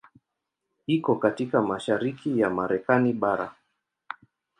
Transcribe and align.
Iko 0.87 1.15
katika 1.15 1.61
mashariki 1.61 2.39
ya 2.39 2.49
Marekani 2.49 3.13
bara. 3.13 3.55